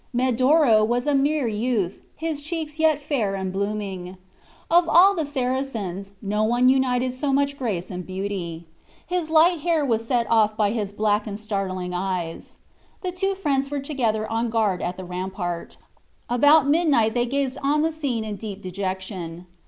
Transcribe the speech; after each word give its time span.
Medoro 0.15 0.83
was 0.83 1.05
a 1.05 1.13
mere 1.13 1.47
youth, 1.47 2.01
his 2.15 2.41
cheeks 2.41 2.79
yet 2.79 2.99
fair 2.99 3.35
and 3.35 3.53
blooming. 3.53 4.17
Of 4.71 4.89
all 4.89 5.13
the 5.13 5.27
Saracens, 5.27 6.11
no 6.23 6.43
one 6.43 6.69
united 6.69 7.13
so 7.13 7.31
much 7.31 7.55
grace 7.55 7.91
and 7.91 8.03
beauty. 8.03 8.65
His 9.05 9.29
light 9.29 9.59
hair 9.59 9.85
was 9.85 10.03
set 10.07 10.25
off 10.27 10.57
by 10.57 10.71
his 10.71 10.91
black 10.91 11.27
and 11.27 11.39
sparkling 11.39 11.93
eyes. 11.93 12.57
The 13.01 13.11
two 13.11 13.35
friends 13.35 13.69
were 13.69 13.79
together 13.79 14.27
on 14.31 14.49
guard 14.49 14.81
at 14.81 14.97
the 14.97 15.05
rampart. 15.05 15.77
About 16.31 16.67
midnight 16.67 17.13
they 17.13 17.27
gazed 17.27 17.59
on 17.61 17.83
the 17.83 17.91
scene 17.91 18.23
in 18.23 18.37
deep 18.37 18.59
dejection. 18.63 19.45